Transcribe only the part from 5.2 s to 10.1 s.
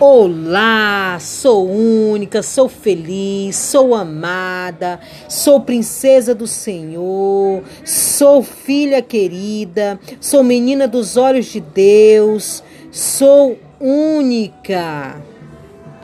sou princesa do Senhor, sou filha querida,